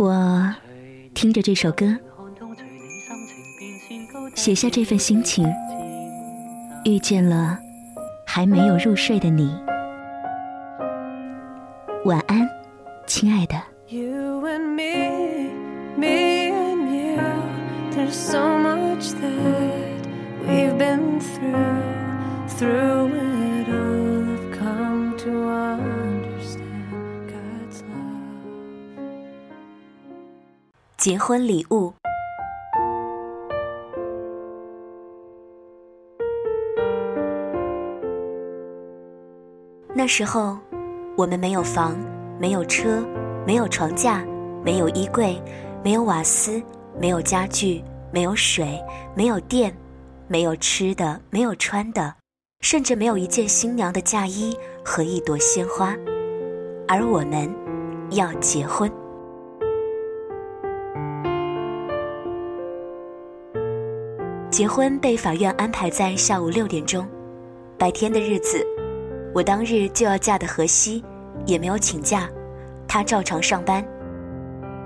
[0.00, 0.54] 我
[1.12, 1.94] 听着这首歌，
[4.34, 5.46] 写下这份心情，
[6.86, 7.58] 遇见了
[8.26, 9.54] 还没有入睡的你。
[12.06, 12.48] 晚安，
[13.06, 13.56] 亲爱的。
[13.88, 15.50] You and me,
[15.98, 17.20] me and you,
[17.94, 20.00] there's so much that
[20.48, 21.82] we've been through,
[22.56, 22.99] through
[31.00, 31.94] 结婚礼物。
[39.94, 40.58] 那时候，
[41.16, 41.96] 我们没有房，
[42.38, 43.02] 没有车。
[43.46, 44.22] 没有床架，
[44.62, 45.42] 没有衣柜，
[45.82, 46.62] 没有瓦斯，
[47.00, 48.78] 没有家具，没有水，
[49.16, 49.74] 没有电，
[50.28, 52.14] 没有吃的，没有穿的，
[52.60, 54.54] 甚至没有一件新娘的嫁衣
[54.84, 55.96] 和一朵鲜花。
[56.86, 57.50] 而我们
[58.10, 58.92] 要结婚。
[64.60, 67.08] 结婚被法院安排在下午六点钟，
[67.78, 68.62] 白天的日子，
[69.34, 71.02] 我当日就要嫁的河西，
[71.46, 72.28] 也没有请假。
[72.86, 73.82] 他照常上班，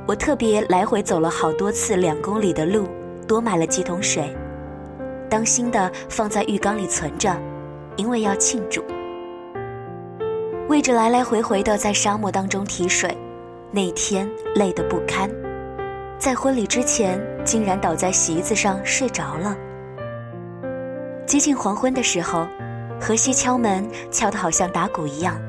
[0.06, 2.86] 我特别来回走了好多次两公里的路，
[3.26, 4.32] 多买了几桶水，
[5.28, 7.36] 当心的放在浴缸里存着，
[7.96, 8.80] 因为要庆祝。
[10.68, 13.12] 为着来来回回的在沙漠当中提水，
[13.72, 15.28] 那天累得不堪，
[16.18, 19.56] 在婚礼之前竟然倒在席子上睡着了。
[21.26, 22.46] 接近黄昏的时候，
[23.00, 25.40] 荷西敲门，敲得好像打鼓一样，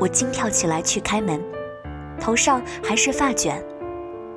[0.00, 1.40] 我惊跳起来去开门。
[2.20, 3.62] 头上还是发卷，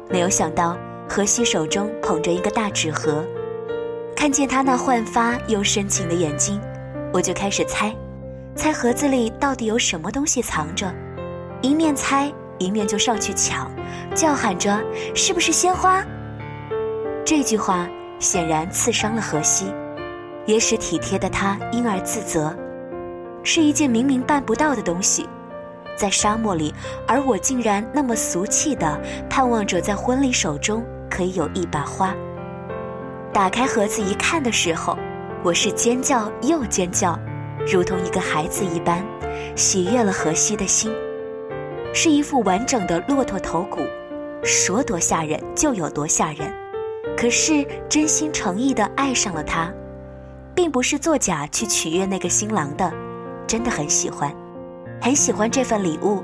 [0.10, 0.78] 没有想到
[1.10, 3.26] 荷西手中捧着一个大纸盒，
[4.16, 6.62] 看见他那焕发又深情的眼睛，
[7.12, 7.94] 我就开始猜，
[8.56, 10.94] 猜盒子里到底有什么东西藏着，
[11.62, 13.70] 一面猜一面就上去抢，
[14.14, 14.82] 叫喊着
[15.16, 16.04] 是不是鲜花？
[17.26, 17.88] 这句话
[18.20, 19.74] 显然刺伤了荷西，
[20.46, 22.56] 也使体贴的他因而自责，
[23.44, 25.28] 是一件明明办不到的东西。
[25.96, 26.74] 在沙漠里，
[27.08, 32.16] 而我竟然那么俗气的盼望着在婚礼手中可以有一把花。
[33.32, 34.98] 打开盒子一看的时候，
[35.44, 37.18] 我是尖叫又尖叫，
[37.72, 39.06] 如同一个孩子一般，
[39.56, 40.92] 喜悦了荷西的心。
[41.94, 43.82] 是一副完整的骆驼头骨，
[44.44, 46.54] 说多吓人就有多吓人。
[47.18, 49.72] 可是真心诚意的爱上了它，
[50.56, 52.92] 并不是作假去取悦那个新郎的，
[53.46, 54.34] 真的很喜欢。
[55.02, 56.24] 很喜欢这份礼物，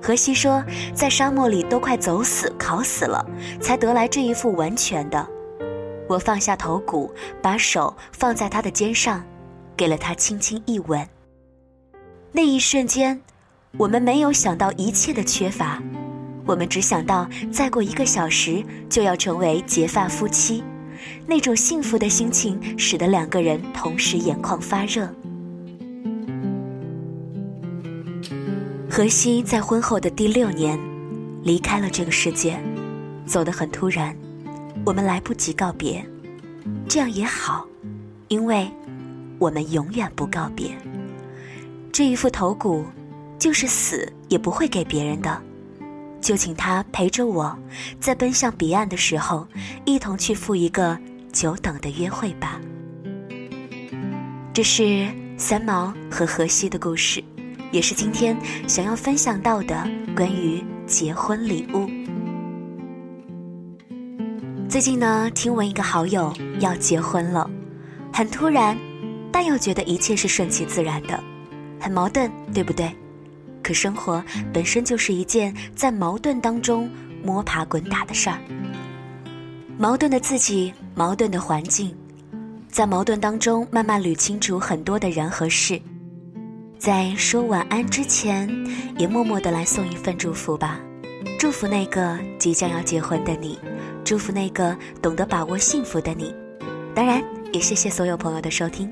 [0.00, 0.62] 荷西说，
[0.94, 3.24] 在沙漠里都快走死、烤死了，
[3.60, 5.26] 才得来这一副完全的。
[6.06, 7.10] 我放下头骨，
[7.42, 9.24] 把手放在他的肩上，
[9.76, 11.06] 给了他轻轻一吻。
[12.30, 13.20] 那一瞬间，
[13.76, 15.80] 我们没有想到一切的缺乏，
[16.46, 20.64] 我们只想到再过一个小时就要成为结发夫妻，
[21.26, 25.08] 那种幸福的心情使得两个人同时眼眶发热。
[28.90, 30.78] 荷西在婚后的第六年，
[31.44, 32.58] 离开了这个世界，
[33.26, 34.16] 走得很突然，
[34.84, 36.04] 我们来不及告别，
[36.88, 37.64] 这样也好，
[38.26, 38.68] 因为，
[39.38, 40.70] 我们永远不告别。
[41.92, 42.84] 这一副头骨，
[43.38, 45.40] 就是死也不会给别人的，
[46.20, 47.56] 就请他陪着我，
[48.00, 49.46] 在奔向彼岸的时候，
[49.84, 50.98] 一同去赴一个
[51.32, 52.60] 久等的约会吧。
[54.52, 55.06] 这是
[55.36, 57.22] 三毛和荷西的故事。
[57.70, 58.34] 也是今天
[58.66, 61.86] 想要分享到的关于结婚礼物。
[64.70, 67.50] 最近呢，听闻一个好友要结婚了，
[68.10, 68.74] 很突然，
[69.30, 71.22] 但又觉得一切是顺其自然的，
[71.78, 72.90] 很矛盾，对不对？
[73.62, 76.90] 可生活本身就是一件在矛盾当中
[77.22, 78.38] 摸爬滚打的事儿。
[79.76, 81.94] 矛盾的自己，矛盾的环境，
[82.68, 85.80] 在矛盾当中慢慢捋清楚很多的人和事。
[86.78, 88.48] 在说晚安之前，
[88.96, 90.80] 也默默的来送一份祝福吧，
[91.38, 93.58] 祝福那个即将要结婚的你，
[94.04, 96.34] 祝福那个懂得把握幸福的你。
[96.94, 97.22] 当然，
[97.52, 98.90] 也谢谢所有朋友的收听。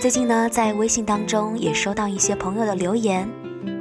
[0.00, 3.28] 最近呢，在微信当中也收到一些朋友的留言，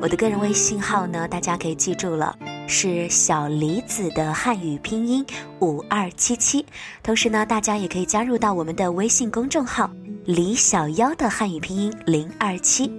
[0.01, 2.37] 我的个人微信号呢，大家可以记住了，
[2.67, 5.25] 是小李子的汉语拼音
[5.59, 6.65] 五二七七。
[7.03, 9.89] 同时呢，大家也可以加入到我们的微信公众号
[10.25, 12.91] 李小妖的汉语拼音零二七。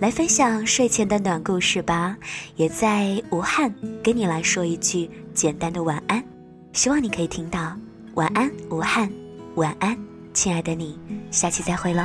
[0.00, 2.16] 来分享睡前的暖故事吧，
[2.54, 6.22] 也在武汉跟你来说一句简单的晚安，
[6.72, 7.76] 希望你可以听到。
[8.14, 9.10] 晚安，武汉，
[9.56, 9.98] 晚安，
[10.32, 10.96] 亲爱的你，
[11.32, 12.04] 下期再会喽。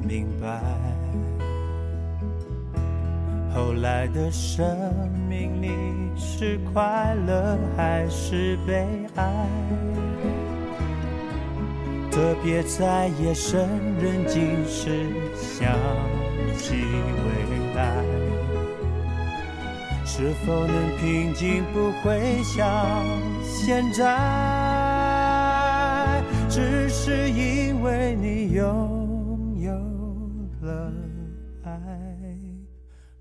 [0.00, 0.60] 明白，
[3.54, 4.76] 后来的生
[5.28, 5.70] 命里
[6.16, 8.86] 是快乐还是悲
[9.16, 9.46] 哀？
[12.10, 13.68] 特别在夜深
[13.98, 15.72] 人静时想
[16.58, 17.30] 起未
[17.74, 18.04] 来，
[20.04, 21.64] 是否能平静？
[21.72, 23.02] 不会像
[23.42, 24.02] 现在。
[26.50, 29.01] 只是因为你有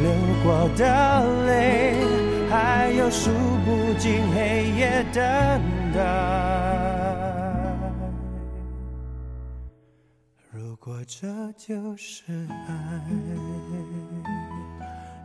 [0.00, 0.12] 流
[0.42, 0.84] 过的
[1.46, 1.96] 泪，
[2.50, 3.30] 还有数
[3.64, 5.22] 不尽黑夜等
[5.94, 6.00] 待。
[10.52, 11.26] 如果这
[11.56, 12.22] 就是
[12.68, 13.00] 爱，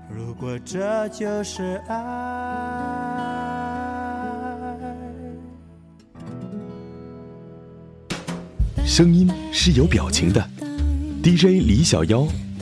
[0.10, 1.98] 如果这就是爱。
[8.86, 10.46] 声音是有表情的
[11.24, 12.26] ，DJ 李小妖，